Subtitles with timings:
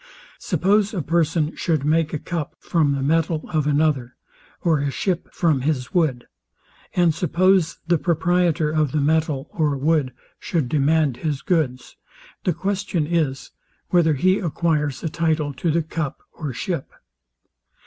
[0.39, 4.15] Suppose a person shoued make a cup from the metal of another,
[4.61, 6.25] or a ship from his wood,
[6.95, 11.97] and suppose the proprietor of the metal or wood shoued demand his goods,
[12.45, 13.51] the question is,
[13.89, 16.89] whether he acquires a title to the cup or ship.